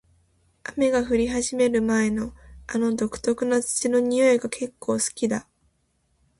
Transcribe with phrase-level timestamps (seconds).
[0.63, 2.33] 雨が降り始める前の、
[2.65, 5.47] あの独特な土の匂いが結構好きだ。